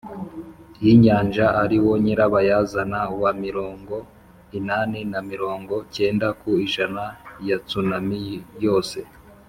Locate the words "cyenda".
5.95-6.27